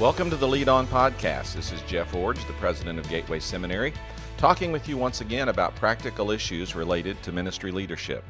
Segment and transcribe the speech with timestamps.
[0.00, 1.54] Welcome to the Lead On Podcast.
[1.54, 3.92] This is Jeff Iorg, the president of Gateway Seminary,
[4.36, 8.24] talking with you once again about practical issues related to ministry leadership.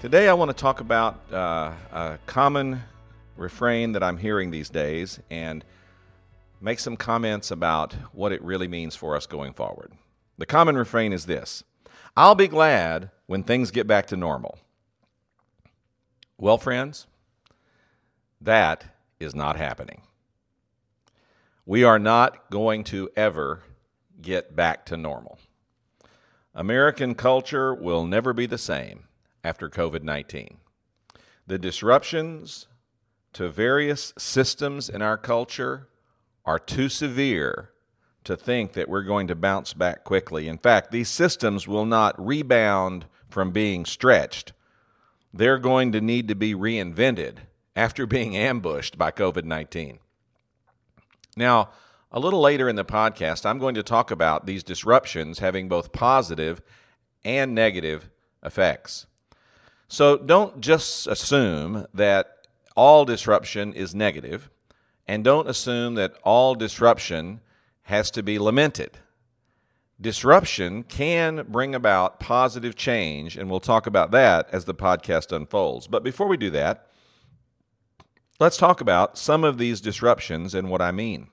[0.00, 2.80] Today, I want to talk about uh, a common
[3.36, 5.64] refrain that I'm hearing these days and
[6.60, 9.90] make some comments about what it really means for us going forward.
[10.38, 11.64] The common refrain is this
[12.16, 14.60] I'll be glad when things get back to normal.
[16.38, 17.08] Well, friends,
[18.40, 18.84] that
[19.18, 20.02] is not happening.
[21.66, 23.62] We are not going to ever
[24.20, 25.38] get back to normal.
[26.54, 29.04] American culture will never be the same
[29.42, 30.58] after COVID 19.
[31.46, 32.66] The disruptions
[33.32, 35.88] to various systems in our culture
[36.44, 37.70] are too severe
[38.24, 40.48] to think that we're going to bounce back quickly.
[40.48, 44.52] In fact, these systems will not rebound from being stretched.
[45.32, 47.38] They're going to need to be reinvented
[47.74, 49.98] after being ambushed by COVID 19.
[51.36, 51.70] Now,
[52.12, 55.92] a little later in the podcast, I'm going to talk about these disruptions having both
[55.92, 56.62] positive
[57.24, 58.08] and negative
[58.42, 59.06] effects.
[59.88, 64.50] So don't just assume that all disruption is negative,
[65.06, 67.40] and don't assume that all disruption
[67.82, 68.98] has to be lamented.
[70.00, 75.86] Disruption can bring about positive change, and we'll talk about that as the podcast unfolds.
[75.86, 76.88] But before we do that,
[78.40, 81.28] let's talk about some of these disruptions and what I mean.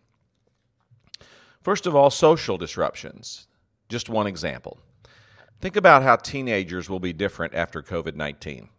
[1.62, 3.48] First of all, social disruptions.
[3.90, 4.80] Just one example.
[5.60, 8.70] Think about how teenagers will be different after COVID 19.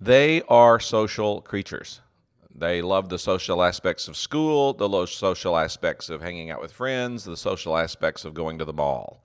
[0.00, 2.00] They are social creatures.
[2.54, 7.24] They love the social aspects of school, the social aspects of hanging out with friends,
[7.24, 9.24] the social aspects of going to the mall.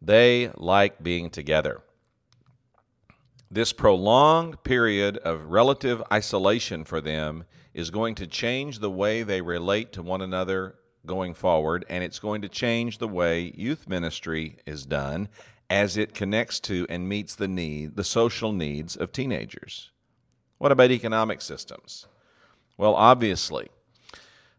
[0.00, 1.82] They like being together.
[3.52, 9.42] This prolonged period of relative isolation for them is going to change the way they
[9.42, 14.56] relate to one another going forward, and it's going to change the way youth ministry
[14.64, 15.28] is done
[15.68, 19.90] as it connects to and meets the need, the social needs of teenagers.
[20.56, 22.06] What about economic systems?
[22.78, 23.68] Well, obviously,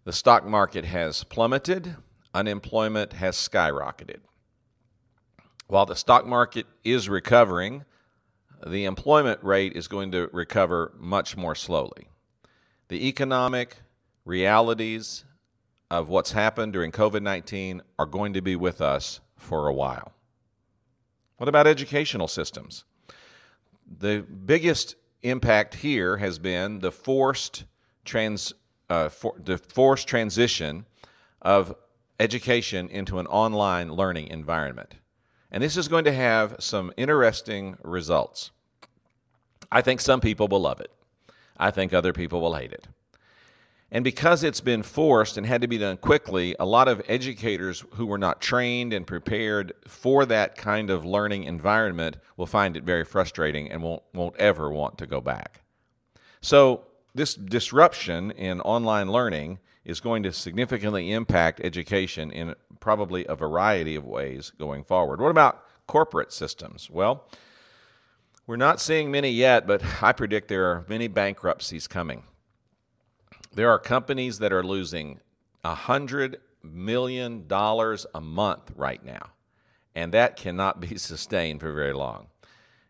[0.03, 1.95] the stock market has plummeted,
[2.31, 4.19] unemployment has skyrocketed.
[5.65, 7.85] While the stock market is recovering,
[8.65, 12.07] the employment rate is going to recover much more slowly.
[12.87, 13.77] The economic
[14.25, 15.25] realities
[15.89, 20.13] of what's happened during COVID 19 are going to be with us for a while.
[21.37, 22.85] What about educational systems?
[23.99, 27.65] The biggest impact here has been the forced,
[28.05, 28.53] trans,
[28.89, 30.85] uh, for, the forced transition
[31.41, 31.75] of
[32.19, 34.95] education into an online learning environment.
[35.53, 38.49] And this is going to have some interesting results.
[39.71, 40.91] I think some people will love it.
[41.57, 42.87] I think other people will hate it.
[43.91, 47.85] And because it's been forced and had to be done quickly, a lot of educators
[47.93, 52.83] who were not trained and prepared for that kind of learning environment will find it
[52.83, 55.61] very frustrating and won't, won't ever want to go back.
[56.41, 63.35] So, this disruption in online learning is going to significantly impact education in probably a
[63.35, 65.19] variety of ways going forward.
[65.19, 66.89] What about corporate systems?
[66.89, 67.25] Well,
[68.45, 72.23] we're not seeing many yet, but I predict there are many bankruptcies coming.
[73.53, 75.19] There are companies that are losing
[75.63, 79.29] $100 million a month right now,
[79.95, 82.27] and that cannot be sustained for very long.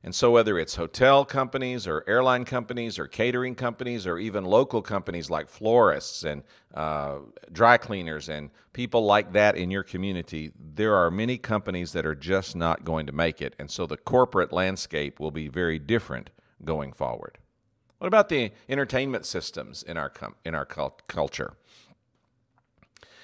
[0.05, 4.81] And so, whether it's hotel companies or airline companies or catering companies or even local
[4.81, 6.43] companies like florists and
[6.73, 7.19] uh,
[7.53, 12.15] dry cleaners and people like that in your community, there are many companies that are
[12.15, 13.55] just not going to make it.
[13.57, 16.31] And so, the corporate landscape will be very different
[16.65, 17.37] going forward.
[17.99, 21.53] What about the entertainment systems in our com- in our cult- culture?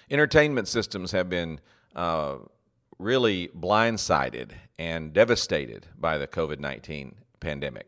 [0.09, 1.59] Entertainment systems have been
[1.93, 2.37] uh,
[2.99, 7.87] really blindsided and devastated by the COVID 19 pandemic.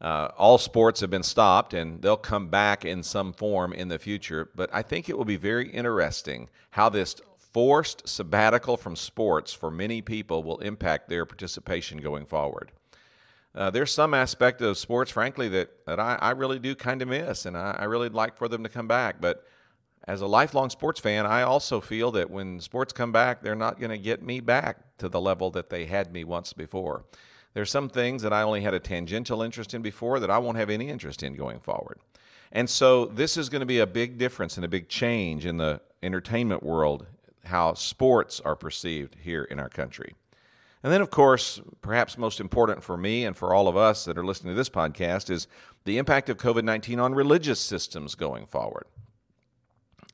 [0.00, 3.98] Uh, all sports have been stopped and they'll come back in some form in the
[3.98, 9.54] future, but I think it will be very interesting how this forced sabbatical from sports
[9.54, 12.72] for many people will impact their participation going forward
[13.56, 17.08] uh, there's some aspect of sports, frankly, that, that I, I really do kind of
[17.08, 19.20] miss, and I, I really like for them to come back.
[19.20, 19.46] But
[20.06, 23.80] as a lifelong sports fan, I also feel that when sports come back, they're not
[23.80, 27.04] going to get me back to the level that they had me once before.
[27.54, 30.58] There's some things that I only had a tangential interest in before that I won't
[30.58, 31.98] have any interest in going forward.
[32.52, 35.56] And so this is going to be a big difference and a big change in
[35.56, 37.06] the entertainment world,
[37.44, 40.14] how sports are perceived here in our country.
[40.82, 44.16] And then, of course, perhaps most important for me and for all of us that
[44.16, 45.48] are listening to this podcast is
[45.84, 48.84] the impact of COVID 19 on religious systems going forward.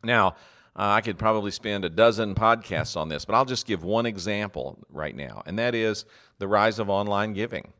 [0.02, 0.36] Now,
[0.74, 4.06] uh, I could probably spend a dozen podcasts on this, but I'll just give one
[4.06, 6.06] example right now, and that is
[6.38, 7.72] the rise of online giving.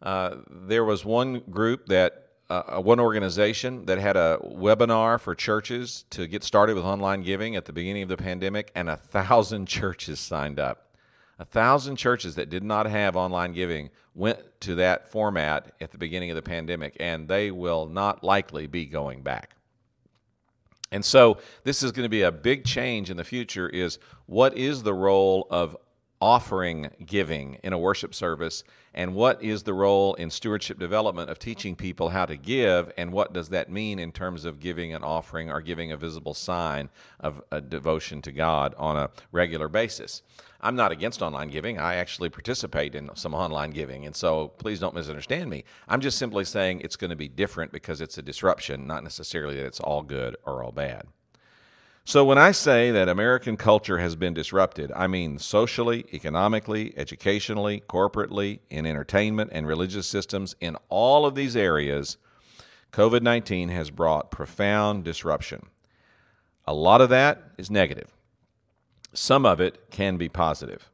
[0.00, 6.06] Uh, there was one group that uh, one organization that had a webinar for churches
[6.08, 9.66] to get started with online giving at the beginning of the pandemic, and a thousand
[9.68, 10.86] churches signed up.
[11.38, 15.98] A thousand churches that did not have online giving went to that format at the
[15.98, 19.54] beginning of the pandemic, and they will not likely be going back.
[20.90, 23.68] And so, this is going to be a big change in the future.
[23.68, 25.76] Is what is the role of
[26.20, 31.38] offering giving in a worship service and what is the role in stewardship development of
[31.38, 35.04] teaching people how to give and what does that mean in terms of giving an
[35.04, 36.88] offering or giving a visible sign
[37.20, 40.22] of a devotion to God on a regular basis.
[40.60, 41.78] I'm not against online giving.
[41.78, 45.62] I actually participate in some online giving, and so please don't misunderstand me.
[45.86, 49.54] I'm just simply saying it's going to be different because it's a disruption, not necessarily
[49.56, 51.06] that it's all good or all bad.
[52.08, 57.82] So, when I say that American culture has been disrupted, I mean socially, economically, educationally,
[57.86, 62.16] corporately, in entertainment and religious systems, in all of these areas,
[62.94, 65.66] COVID 19 has brought profound disruption.
[66.66, 68.10] A lot of that is negative,
[69.12, 70.90] some of it can be positive.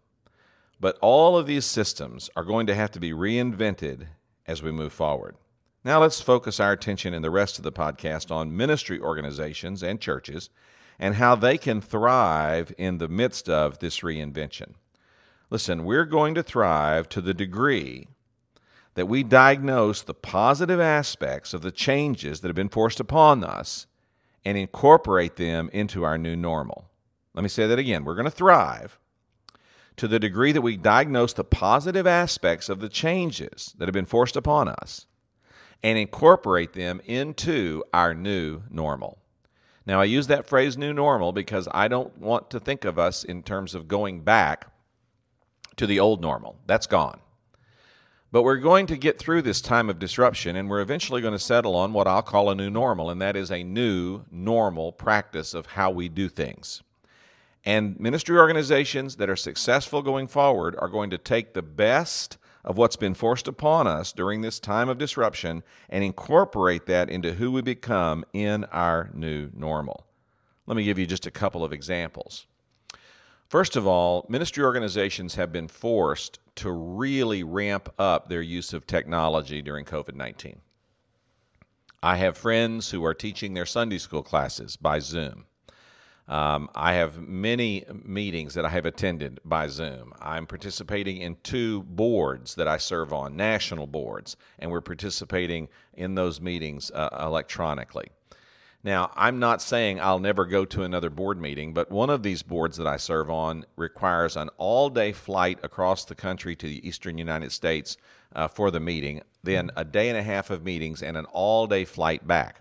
[0.81, 4.08] But all of these systems are going to have to be reinvented
[4.49, 5.37] as we move forward.
[5.84, 10.00] Now, let's focus our attention in the rest of the podcast on ministry organizations and
[10.00, 10.50] churches
[10.99, 14.75] and how they can thrive in the midst of this reinvention.
[15.50, 18.08] Listen, we're going to thrive to the degree
[18.94, 23.87] that we diagnose the positive aspects of the changes that have been forced upon us
[24.44, 26.88] and incorporate them into our new normal.
[27.35, 28.05] Let me say that again.
[28.05, 28.99] We're going to thrive
[29.96, 34.06] to the degree that we diagnose the positive aspects of the changes that have been
[34.06, 35.06] forced upon us
[35.82, 39.19] and incorporate them into our new normal.
[39.86, 43.22] Now, I use that phrase new normal because I don't want to think of us
[43.22, 44.69] in terms of going back
[45.76, 46.56] to the old normal.
[46.66, 47.20] That's gone.
[48.32, 51.38] But we're going to get through this time of disruption and we're eventually going to
[51.38, 55.54] settle on what I'll call a new normal, and that is a new normal practice
[55.54, 56.82] of how we do things.
[57.64, 62.78] And ministry organizations that are successful going forward are going to take the best of
[62.78, 67.50] what's been forced upon us during this time of disruption and incorporate that into who
[67.50, 70.06] we become in our new normal.
[70.66, 72.46] Let me give you just a couple of examples.
[73.49, 78.87] First of all, ministry organizations have been forced to really ramp up their use of
[78.87, 80.60] technology during COVID 19.
[82.02, 85.46] I have friends who are teaching their Sunday school classes by Zoom.
[86.26, 90.15] Um, I have many meetings that I have attended by Zoom.
[90.21, 96.15] I'm participating in two boards that I serve on, national boards, and we're participating in
[96.15, 98.06] those meetings uh, electronically.
[98.82, 102.43] Now, I'm not saying I'll never go to another board meeting, but one of these
[102.43, 106.87] boards that I serve on requires an all day flight across the country to the
[106.87, 107.97] eastern United States
[108.35, 111.67] uh, for the meeting, then a day and a half of meetings, and an all
[111.67, 112.61] day flight back.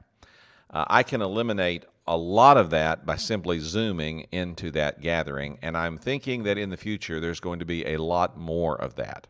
[0.70, 5.58] Uh, I can eliminate a lot of that by simply zooming into that gathering.
[5.62, 8.96] And I'm thinking that in the future, there's going to be a lot more of
[8.96, 9.28] that.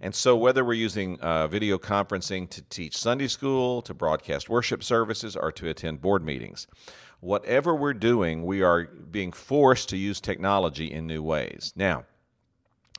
[0.00, 4.82] And so, whether we're using uh, video conferencing to teach Sunday school, to broadcast worship
[4.82, 6.66] services, or to attend board meetings,
[7.20, 11.72] whatever we're doing, we are being forced to use technology in new ways.
[11.76, 12.04] Now,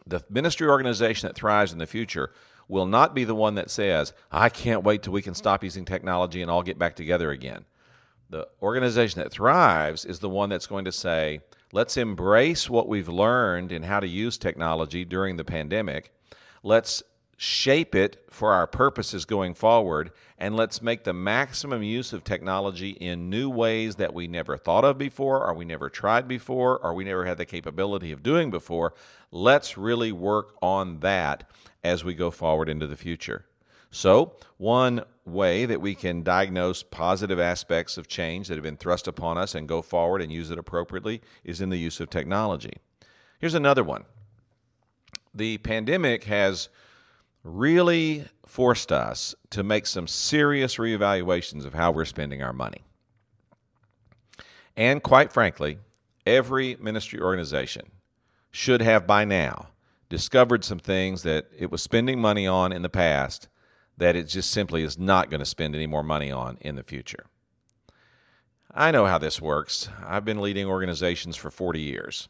[0.08, 2.32] the ministry organization that thrives in the future
[2.70, 5.84] will not be the one that says, I can't wait till we can stop using
[5.84, 7.66] technology and all get back together again.
[8.34, 13.08] The organization that thrives is the one that's going to say, let's embrace what we've
[13.08, 16.12] learned in how to use technology during the pandemic.
[16.64, 17.04] Let's
[17.38, 20.10] shape it for our purposes going forward,
[20.40, 24.84] and let's make the maximum use of technology in new ways that we never thought
[24.84, 28.50] of before, or we never tried before, or we never had the capability of doing
[28.50, 28.96] before.
[29.30, 31.48] Let's really work on that
[31.84, 33.46] as we go forward into the future.
[33.94, 39.08] So, one way that we can diagnose positive aspects of change that have been thrust
[39.08, 42.74] upon us and go forward and use it appropriately is in the use of technology.
[43.38, 44.06] Here's another one
[45.32, 46.70] the pandemic has
[47.44, 52.84] really forced us to make some serious reevaluations of how we're spending our money.
[54.76, 55.78] And quite frankly,
[56.26, 57.92] every ministry organization
[58.50, 59.68] should have by now
[60.10, 63.50] discovered some things that it was spending money on in the past
[63.98, 66.84] that it just simply is not going to spend any more money on in the
[66.84, 67.26] future.
[68.74, 69.90] I know how this works.
[70.04, 72.28] I've been leading organizations for 40 years.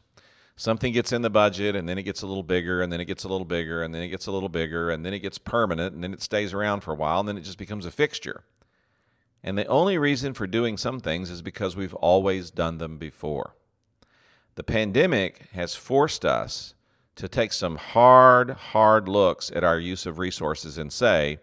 [0.56, 3.06] Something gets in the budget, and then it gets a little bigger, and then it
[3.06, 5.38] gets a little bigger, and then it gets a little bigger, and then it gets
[5.38, 7.90] permanent, and then it stays around for a while, and then it just becomes a
[7.90, 8.44] fixture.
[9.42, 13.56] And the only reason for doing some things is because we've always done them before.
[14.54, 16.74] The pandemic has forced us
[17.16, 21.38] to take some hard, hard looks at our use of resources and say,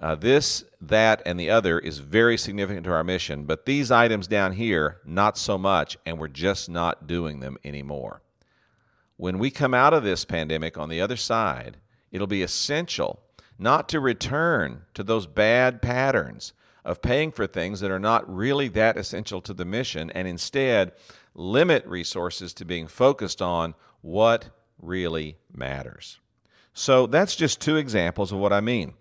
[0.00, 4.26] uh, this, that, and the other is very significant to our mission, but these items
[4.26, 8.20] down here, not so much, and we're just not doing them anymore.
[9.16, 11.76] When we come out of this pandemic on the other side,
[12.10, 13.20] it'll be essential
[13.58, 16.52] not to return to those bad patterns
[16.84, 20.92] of paying for things that are not really that essential to the mission and instead
[21.34, 24.50] limit resources to being focused on what
[24.80, 26.20] really matters.
[26.72, 28.94] So that's just two examples of what I mean.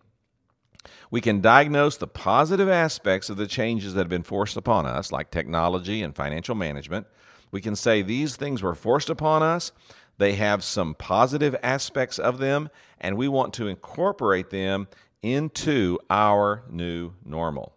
[1.10, 5.12] We can diagnose the positive aspects of the changes that have been forced upon us,
[5.12, 7.08] like technology and financial management.
[7.51, 9.72] We can say these things were forced upon us.
[10.18, 14.88] They have some positive aspects of them, and we want to incorporate them
[15.22, 17.75] into our new normal.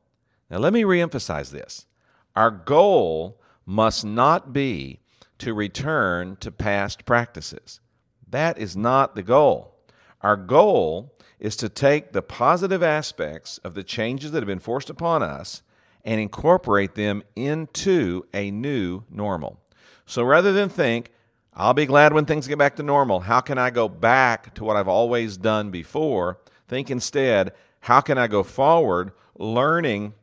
[0.50, 1.86] Now, let me reemphasize this.
[2.34, 5.00] Our goal must not be
[5.38, 7.80] to return to past practices.
[8.26, 9.74] That is not the goal.
[10.22, 14.90] Our goal is to take the positive aspects of the changes that have been forced
[14.90, 15.62] upon us
[16.04, 19.60] and incorporate them into a new normal.
[20.06, 21.10] So rather than think,
[21.52, 24.64] I'll be glad when things get back to normal, how can I go back to
[24.64, 26.38] what I've always done before?
[26.68, 30.14] Think instead, how can I go forward learning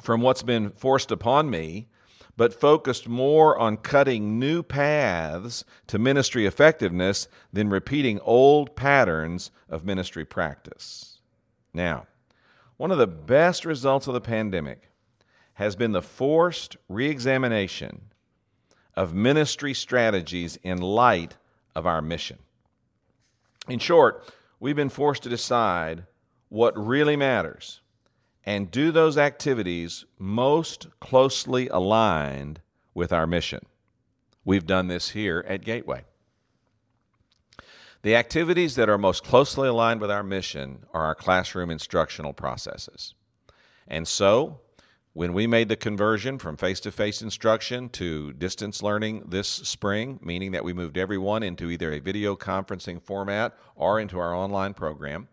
[0.00, 1.87] from what's been forced upon me
[2.38, 9.84] but focused more on cutting new paths to ministry effectiveness than repeating old patterns of
[9.84, 11.18] ministry practice.
[11.74, 12.06] Now,
[12.76, 14.88] one of the best results of the pandemic
[15.54, 18.02] has been the forced reexamination
[18.94, 21.36] of ministry strategies in light
[21.74, 22.38] of our mission.
[23.68, 26.04] In short, we've been forced to decide
[26.50, 27.80] what really matters
[28.44, 32.60] and do those activities most closely aligned
[32.94, 33.60] with our mission.
[34.44, 36.04] We've done this here at Gateway.
[38.02, 43.14] The activities that are most closely aligned with our mission are our classroom instructional processes.
[43.86, 44.60] And so,
[45.14, 50.20] when we made the conversion from face to face instruction to distance learning this spring,
[50.22, 54.74] meaning that we moved everyone into either a video conferencing format or into our online
[54.74, 55.26] program,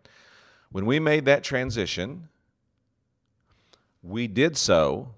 [0.70, 2.28] when we made that transition,
[4.06, 5.14] we did so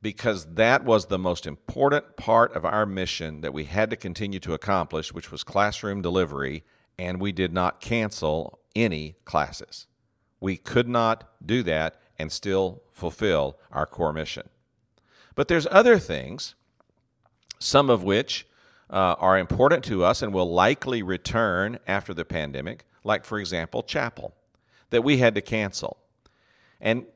[0.00, 4.38] because that was the most important part of our mission that we had to continue
[4.38, 6.62] to accomplish, which was classroom delivery,
[6.98, 9.86] and we did not cancel any classes.
[10.40, 14.48] We could not do that and still fulfill our core mission.
[15.34, 16.54] But there's other things,
[17.58, 18.46] some of which
[18.90, 23.82] uh, are important to us and will likely return after the pandemic, like, for example,
[23.82, 24.34] chapel,
[24.90, 25.98] that we had to cancel.
[26.80, 27.06] And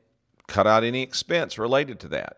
[0.47, 2.37] cut out any expense related to that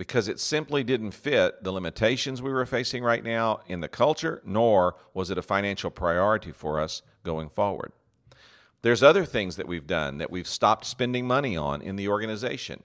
[0.00, 4.40] because it simply didn't fit the limitations we were facing right now in the culture,
[4.46, 7.92] nor was it a financial priority for us going forward.
[8.80, 12.82] There's other things that we've done that we've stopped spending money on in the organization.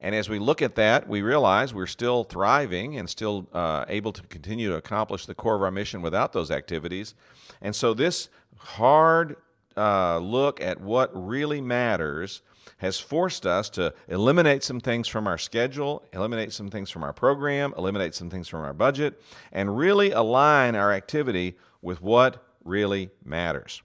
[0.00, 4.12] And as we look at that, we realize we're still thriving and still uh, able
[4.12, 7.14] to continue to accomplish the core of our mission without those activities.
[7.60, 9.36] And so, this hard
[9.76, 12.42] uh, look at what really matters
[12.78, 17.12] has forced us to eliminate some things from our schedule, eliminate some things from our
[17.12, 19.20] program, eliminate some things from our budget,
[19.52, 23.82] and really align our activity with what really matters.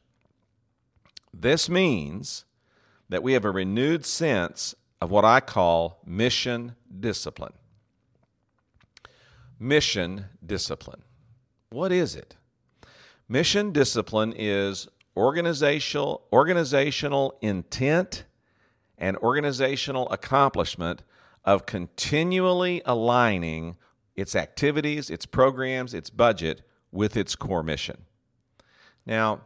[1.34, 2.46] This means
[3.10, 7.54] that we have a renewed sense of what I call mission discipline.
[9.60, 11.04] Mission discipline.
[11.70, 12.36] What is it?
[13.28, 18.24] Mission discipline is organizational organizational intent
[19.03, 21.03] and organizational accomplishment
[21.43, 23.75] of continually aligning
[24.15, 28.05] its activities, its programs, its budget with its core mission.
[29.05, 29.41] Now,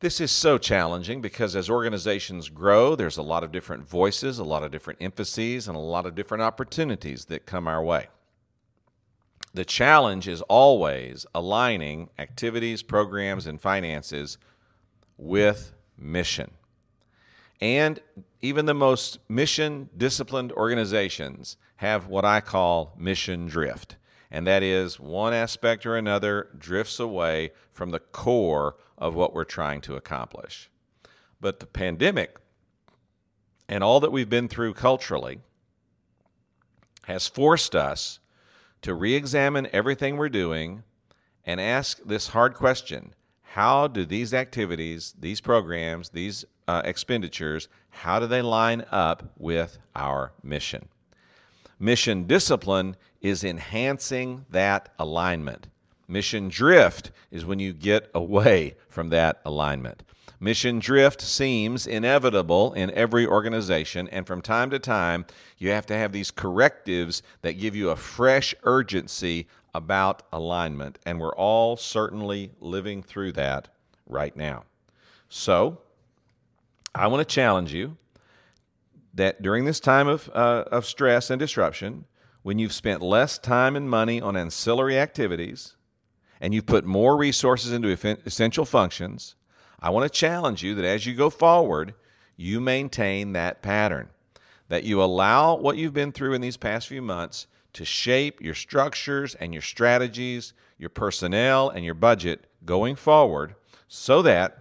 [0.00, 4.44] this is so challenging because as organizations grow, there's a lot of different voices, a
[4.44, 8.08] lot of different emphases, and a lot of different opportunities that come our way.
[9.54, 14.38] The challenge is always aligning activities, programs, and finances
[15.16, 16.50] with mission.
[17.60, 18.00] And
[18.42, 23.96] even the most mission disciplined organizations have what I call mission drift.
[24.30, 29.44] And that is one aspect or another drifts away from the core of what we're
[29.44, 30.70] trying to accomplish.
[31.40, 32.36] But the pandemic
[33.68, 35.40] and all that we've been through culturally
[37.04, 38.18] has forced us
[38.82, 40.82] to re examine everything we're doing
[41.44, 43.14] and ask this hard question
[43.52, 49.78] how do these activities, these programs, these uh, expenditures, how do they line up with
[49.94, 50.88] our mission?
[51.78, 55.66] Mission discipline is enhancing that alignment.
[56.06, 60.02] Mission drift is when you get away from that alignment.
[60.40, 65.24] Mission drift seems inevitable in every organization, and from time to time,
[65.56, 71.18] you have to have these correctives that give you a fresh urgency about alignment, and
[71.18, 73.68] we're all certainly living through that
[74.06, 74.64] right now.
[75.28, 75.78] So,
[76.94, 77.96] I want to challenge you
[79.14, 82.04] that during this time of, uh, of stress and disruption,
[82.42, 85.76] when you've spent less time and money on ancillary activities
[86.40, 89.34] and you've put more resources into essential functions,
[89.80, 91.94] I want to challenge you that as you go forward,
[92.36, 94.10] you maintain that pattern,
[94.68, 98.54] that you allow what you've been through in these past few months to shape your
[98.54, 103.54] structures and your strategies, your personnel, and your budget going forward
[103.88, 104.58] so that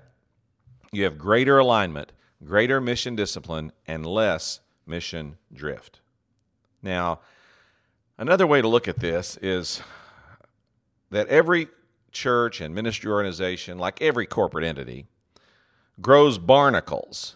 [0.94, 2.13] you have greater alignment,
[2.46, 6.00] greater mission discipline, and less mission drift.
[6.82, 7.20] Now,
[8.18, 9.82] another way to look at this is
[11.10, 11.68] that every
[12.12, 15.06] church and ministry organization, like every corporate entity,
[16.02, 17.36] grows barnacles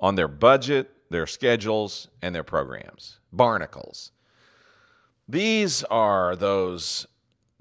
[0.00, 3.18] on their budget, their schedules, and their programs.
[3.32, 4.12] Barnacles.
[5.28, 7.06] These are those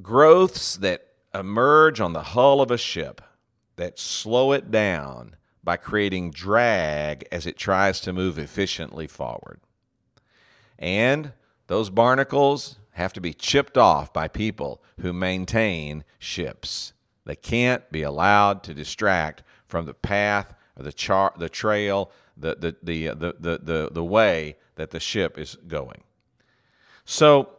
[0.02, 3.22] growths that emerge on the hull of a ship
[3.76, 9.60] that slow it down by creating drag as it tries to move efficiently forward.
[10.78, 11.32] And
[11.68, 16.94] those barnacles have to be chipped off by people who maintain ships.
[17.26, 22.56] They can't be allowed to distract from the path or the char- the trail, the,
[22.56, 26.04] the, the, the, the, the, the way that the ship is going.
[27.06, 27.50] So,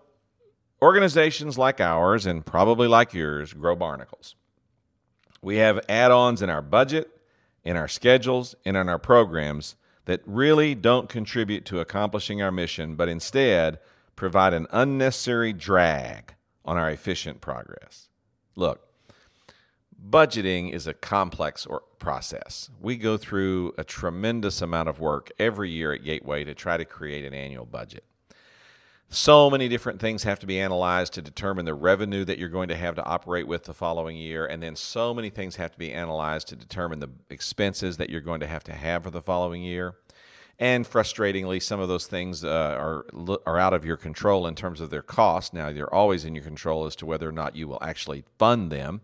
[0.83, 4.37] organizations like ours and probably like yours grow barnacles.
[5.43, 7.14] We have add ons in our budget,
[7.65, 12.95] in our schedules, and in our programs that really don't contribute to accomplishing our mission,
[12.95, 13.79] but instead
[14.17, 16.35] provide an unnecessary drag
[16.65, 18.09] on our efficient progress.
[18.55, 18.87] Look,
[20.09, 21.67] budgeting is a complex
[21.99, 22.71] process.
[22.81, 26.85] We go through a tremendous amount of work every year at Gateway to try to
[26.85, 28.05] create an annual budget.
[29.11, 32.69] So many different things have to be analyzed to determine the revenue that you're going
[32.69, 34.45] to have to operate with the following year.
[34.45, 38.21] And then so many things have to be analyzed to determine the expenses that you're
[38.21, 39.95] going to have to have for the following year.
[40.59, 43.07] And frustratingly, some of those things uh, are,
[43.45, 45.53] are out of your control in terms of their cost.
[45.53, 48.71] Now, they're always in your control as to whether or not you will actually fund
[48.71, 49.01] them.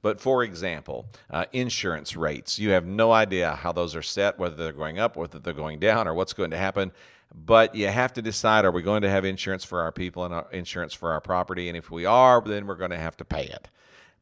[0.00, 4.56] But for example, uh, insurance rates, you have no idea how those are set, whether
[4.56, 6.92] they're going up, whether they're going down, or what's going to happen.
[7.34, 10.34] But you have to decide are we going to have insurance for our people and
[10.34, 11.68] uh, insurance for our property?
[11.68, 13.68] And if we are, then we're going to have to pay it.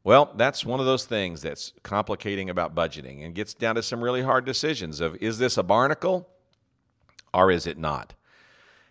[0.02, 4.02] Well, that's one of those things that's complicating about budgeting and gets down to some
[4.02, 6.28] really hard decisions of is this a barnacle
[7.34, 8.14] or is it not?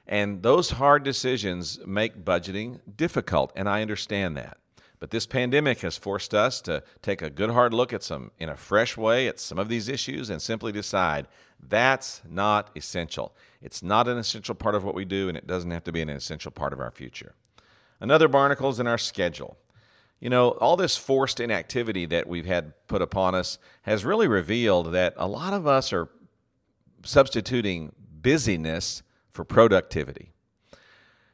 [0.07, 4.57] And those hard decisions make budgeting difficult, and I understand that.
[4.99, 8.49] But this pandemic has forced us to take a good hard look at some, in
[8.49, 11.27] a fresh way, at some of these issues and simply decide
[11.61, 13.33] that's not essential.
[13.61, 16.01] It's not an essential part of what we do, and it doesn't have to be
[16.01, 17.33] an essential part of our future.
[18.01, 19.57] Another barnacle is in our schedule.
[20.19, 24.91] You know, all this forced inactivity that we've had put upon us has really revealed
[24.91, 26.09] that a lot of us are
[27.03, 30.33] substituting busyness for productivity.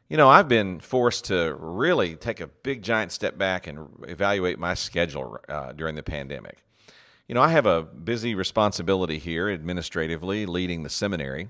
[0.08, 4.60] You know, I've been forced to really take a big, giant step back and evaluate
[4.60, 6.64] my schedule uh, during the pandemic.
[7.28, 11.50] You know, I have a busy responsibility here administratively, leading the seminary,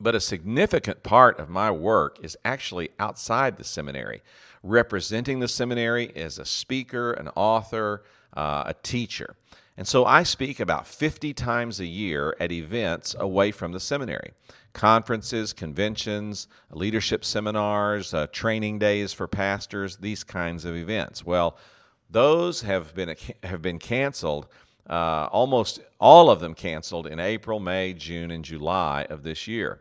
[0.00, 4.22] but a significant part of my work is actually outside the seminary,
[4.64, 8.02] representing the seminary as a speaker, an author,
[8.36, 9.36] uh, a teacher.
[9.76, 14.32] And so I speak about 50 times a year at events away from the seminary
[14.72, 21.24] conferences, conventions, leadership seminars, uh, training days for pastors, these kinds of events.
[21.24, 21.56] Well,
[22.10, 24.46] those have been have been canceled.
[24.88, 29.80] Uh, almost all of them canceled in April, May, June, and July of this year,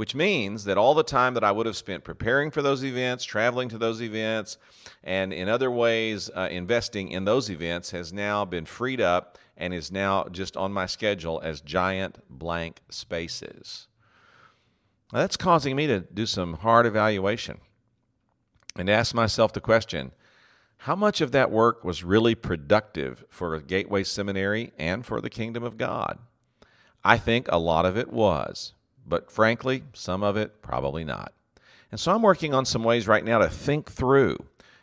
[0.00, 3.22] which means that all the time that I would have spent preparing for those events,
[3.22, 4.56] traveling to those events,
[5.04, 9.74] and in other ways uh, investing in those events has now been freed up and
[9.74, 13.88] is now just on my schedule as giant blank spaces.
[15.12, 17.58] Now, that's causing me to do some hard evaluation
[18.76, 20.12] and ask myself the question
[20.78, 25.62] how much of that work was really productive for Gateway Seminary and for the kingdom
[25.62, 26.20] of God?
[27.04, 28.72] I think a lot of it was,
[29.10, 31.34] but frankly, some of it probably not.
[31.90, 34.38] And so I'm working on some ways right now to think through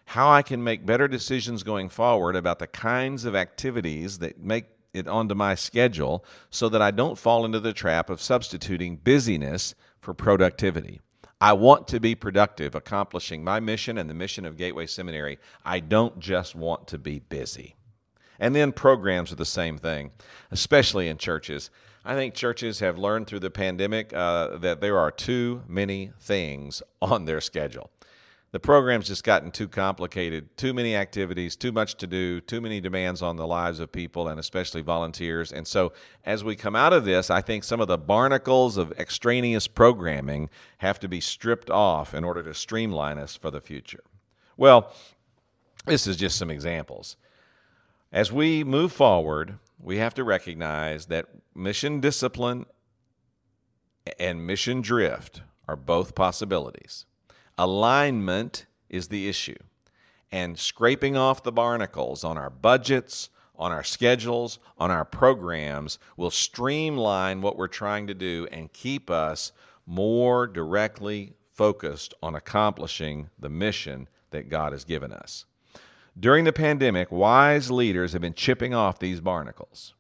[0.06, 4.66] how I can make better decisions going forward about the kinds of activities that make
[4.94, 9.74] it onto my schedule so that I don't fall into the trap of substituting busyness
[10.00, 11.00] for productivity.
[11.40, 15.38] I want to be productive, accomplishing my mission and the mission of Gateway Seminary.
[15.64, 17.77] I don't just want to be busy.
[18.40, 20.12] And then programs are the same thing,
[20.52, 21.70] especially in churches.
[22.06, 26.82] I think churches have learned through the pandemic uh, that there are too many things
[27.02, 27.90] on their schedule
[28.52, 32.80] the program's just gotten too complicated, too many activities, too much to do, too many
[32.80, 35.52] demands on the lives of people and especially volunteers.
[35.52, 35.92] And so,
[36.24, 40.50] as we come out of this, I think some of the barnacles of extraneous programming
[40.78, 44.04] have to be stripped off in order to streamline us for the future.
[44.56, 44.94] Well,
[45.86, 47.18] this is just some examples.
[48.12, 52.66] As we move forward, we have to recognize that mission discipline
[54.18, 57.06] and mission drift are both possibilities.
[57.58, 59.58] Alignment is the issue.
[60.32, 66.32] And scraping off the barnacles on our budgets, on our schedules, on our programs will
[66.32, 69.52] streamline what we're trying to do and keep us
[69.86, 75.46] more directly focused on accomplishing the mission that God has given us.
[76.20, 79.94] During the pandemic, wise leaders have been chipping off these barnacles.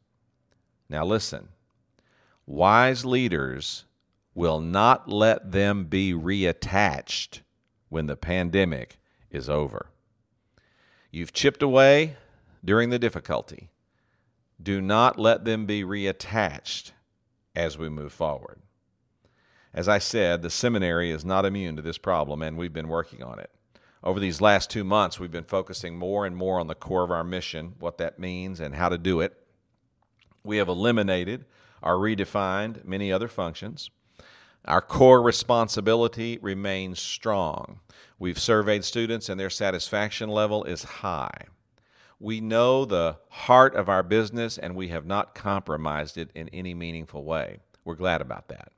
[0.90, 1.50] Now, listen
[2.48, 3.84] wise leaders
[4.34, 7.42] will not let them be reattached
[7.90, 8.98] when the pandemic
[9.30, 9.88] is over.
[11.12, 12.16] You've chipped away
[12.64, 13.70] during the difficulty.
[14.62, 16.92] Do not let them be reattached
[17.56, 18.62] as we move forward.
[19.74, 23.22] As I said, the seminary is not immune to this problem, and we've been working
[23.22, 23.52] on it.
[24.04, 27.12] Over these last two months, we've been focusing more and more on the core of
[27.12, 29.36] our mission, what that means, and how to do it.
[30.44, 31.46] We have eliminated
[31.82, 33.90] or redefined many other functions.
[34.66, 37.80] Our core responsibility remains strong.
[38.20, 41.46] We've surveyed students and their satisfaction level is high.
[42.20, 46.74] We know the heart of our business and we have not compromised it in any
[46.74, 47.60] meaningful way.
[47.86, 48.72] We're glad about that.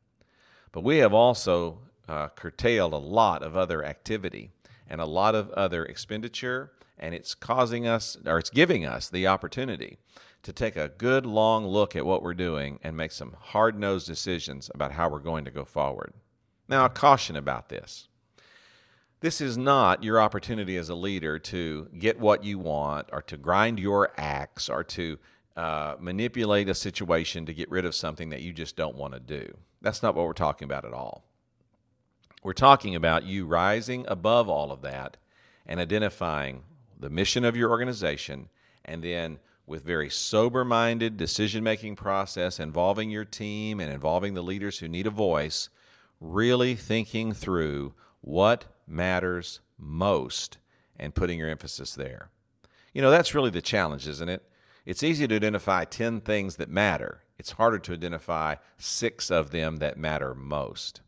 [0.72, 4.52] But we have also uh, curtailed a lot of other activity
[4.90, 9.28] and a lot of other expenditure, and it's causing us, or it's giving us the
[9.28, 9.98] opportunity
[10.44, 14.08] to take a good long look at what we're doing and make some hard nosed
[14.08, 16.14] decisions about how we're going to go forward.
[16.68, 18.08] Now, a caution about this.
[19.22, 23.36] This is not your opportunity as a leader to get what you want or to
[23.36, 25.18] grind your axe or to
[25.58, 29.20] uh, manipulate a situation to get rid of something that you just don't want to
[29.20, 29.58] do.
[29.82, 31.26] That's not what we're talking about at all.
[32.42, 35.18] We're talking about you rising above all of that
[35.66, 36.64] and identifying
[36.98, 38.50] the mission of your organization
[38.86, 44.42] and then with very sober minded decision making process involving your team and involving the
[44.42, 45.70] leaders who need a voice,
[46.22, 50.58] really thinking through what matters most
[50.98, 52.30] and putting your emphasis there.
[52.94, 54.44] You know, that's really the challenge, isn't it?
[54.86, 57.24] It's easy to identify 10 things that matter.
[57.38, 61.02] It's harder to identify six of them that matter most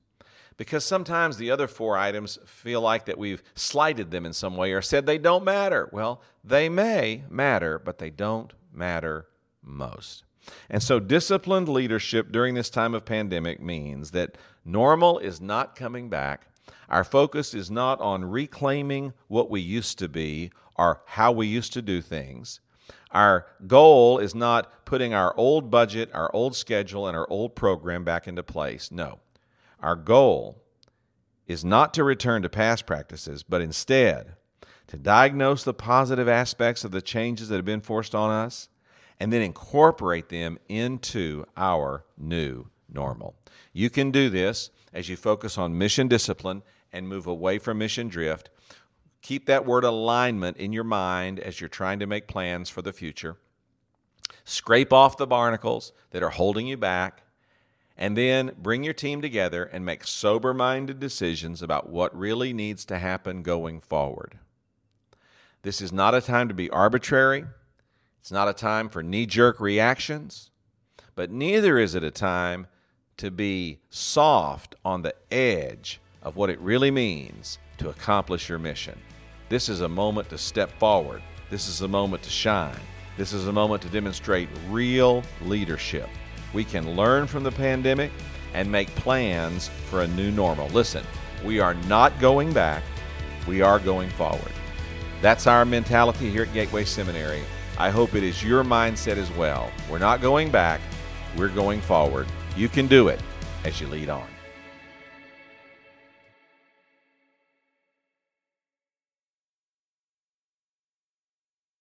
[0.58, 4.74] because sometimes the other four items feel like that we've slighted them in some way
[4.74, 5.90] or said they don't matter.
[5.92, 9.28] Well, they may matter, but they don't matter
[9.64, 10.24] most.
[10.70, 16.10] And so, disciplined leadership during this time of pandemic means that normal is not coming
[16.10, 16.48] back.
[16.90, 21.74] Our focus is not on reclaiming what we used to be or how we used
[21.74, 22.60] to do things.
[23.12, 28.04] Our goal is not putting our old budget, our old schedule, and our old program
[28.04, 28.92] back into place.
[28.92, 29.20] No.
[29.82, 30.62] Our goal
[31.48, 34.36] is not to return to past practices, but instead
[34.88, 38.70] to diagnose the positive aspects of the changes that have been forced on us
[39.20, 43.36] and then incorporate them into our new normal.
[43.74, 48.08] You can do this as you focus on mission discipline and move away from mission
[48.08, 48.50] drift.
[49.22, 52.92] Keep that word alignment in your mind as you're trying to make plans for the
[52.92, 53.38] future.
[54.44, 57.24] Scrape off the barnacles that are holding you back
[58.02, 62.84] and then bring your team together and make sober minded decisions about what really needs
[62.84, 64.40] to happen going forward.
[65.62, 67.46] This is not a time to be arbitrary.
[68.20, 70.50] It's not a time for knee jerk reactions,
[71.14, 72.66] but neither is it a time
[73.18, 79.00] to be soft on the edge of what it really means to accomplish your mission.
[79.48, 81.22] This is a moment to step forward.
[81.52, 82.82] This is a moment to shine.
[83.16, 86.10] This is a moment to demonstrate real leadership.
[86.54, 88.12] We can learn from the pandemic
[88.54, 90.68] and make plans for a new normal.
[90.70, 91.04] Listen,
[91.44, 92.84] we are not going back,
[93.48, 94.52] we are going forward.
[95.22, 97.44] That's our mentality here at Gateway Seminary.
[97.78, 99.72] I hope it is your mindset as well.
[99.90, 100.82] We're not going back,
[101.38, 102.28] we're going forward.
[102.56, 103.22] You can do it
[103.64, 104.31] as you lead on.